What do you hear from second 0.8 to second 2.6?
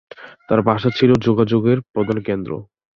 ছিল যোগাযোগের প্রধান কেন্দ্র।